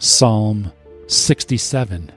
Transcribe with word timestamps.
Psalm 0.00 0.70
67 1.08 2.12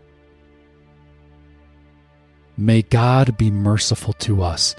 May 2.55 2.83
God 2.83 3.35
be 3.39 3.49
merciful 3.49 4.13
to 4.13 4.43
us, 4.43 4.75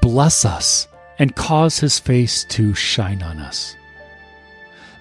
bless 0.00 0.46
us, 0.46 0.88
and 1.18 1.36
cause 1.36 1.80
his 1.80 1.98
face 1.98 2.44
to 2.44 2.72
shine 2.72 3.22
on 3.22 3.40
us. 3.40 3.76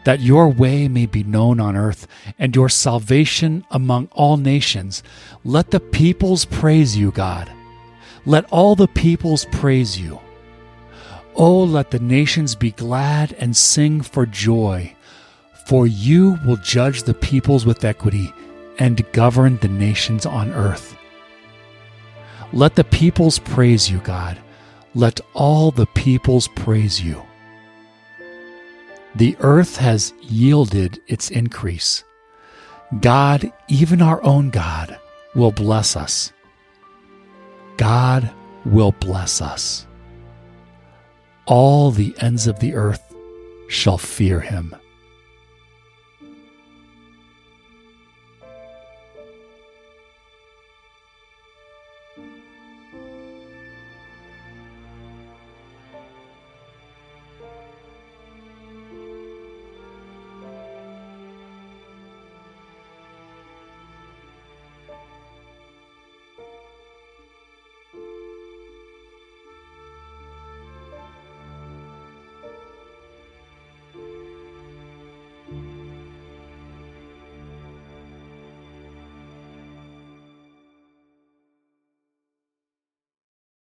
That 0.03 0.19
your 0.19 0.49
way 0.49 0.89
may 0.89 1.05
be 1.05 1.23
known 1.23 1.61
on 1.61 1.77
earth 1.77 2.07
and 2.37 2.53
your 2.53 2.67
salvation 2.67 3.65
among 3.71 4.09
all 4.11 4.35
nations. 4.35 5.01
Let 5.45 5.71
the 5.71 5.79
peoples 5.79 6.43
praise 6.43 6.97
you, 6.97 7.11
God. 7.11 7.49
Let 8.25 8.51
all 8.51 8.75
the 8.75 8.89
peoples 8.89 9.45
praise 9.53 9.97
you. 9.97 10.19
Oh, 11.35 11.63
let 11.63 11.91
the 11.91 11.99
nations 11.99 12.55
be 12.55 12.71
glad 12.71 13.33
and 13.33 13.55
sing 13.55 14.01
for 14.01 14.25
joy, 14.25 14.94
for 15.65 15.87
you 15.87 16.39
will 16.45 16.57
judge 16.57 17.03
the 17.03 17.13
peoples 17.13 17.65
with 17.65 17.83
equity 17.83 18.33
and 18.77 19.11
govern 19.11 19.57
the 19.57 19.67
nations 19.67 20.25
on 20.25 20.51
earth. 20.53 20.95
Let 22.53 22.75
the 22.75 22.83
peoples 22.83 23.39
praise 23.39 23.89
you, 23.89 23.97
God. 23.99 24.37
Let 24.93 25.19
all 25.33 25.71
the 25.71 25.87
peoples 25.87 26.47
praise 26.55 27.01
you. 27.01 27.21
The 29.15 29.35
earth 29.39 29.77
has 29.77 30.13
yielded 30.21 30.99
its 31.07 31.31
increase. 31.31 32.03
God, 33.01 33.51
even 33.67 34.01
our 34.01 34.23
own 34.23 34.51
God, 34.51 34.99
will 35.33 35.51
bless 35.51 35.95
us. 35.95 36.31
God 37.77 38.29
will 38.65 38.91
bless 38.91 39.41
us. 39.41 39.87
All 41.45 41.91
the 41.91 42.15
ends 42.19 42.47
of 42.47 42.59
the 42.59 42.75
earth 42.75 43.13
shall 43.67 43.97
fear 43.97 44.39
him. 44.39 44.75